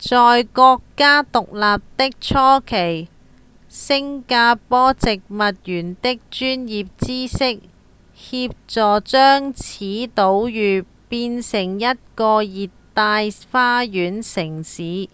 [0.00, 3.08] 在國家獨立的初期
[3.68, 7.60] 新加坡植物園的專業知識
[8.16, 10.08] 協助將此島
[10.50, 15.08] 嶼轉變成一個熱帶花園城市